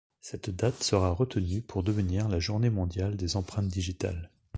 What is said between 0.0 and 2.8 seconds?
Cette date sera retenue pour devenir la Journée